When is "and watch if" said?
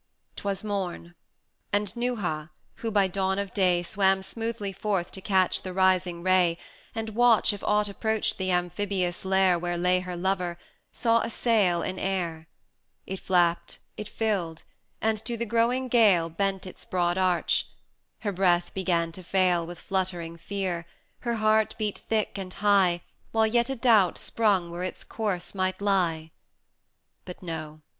6.95-7.63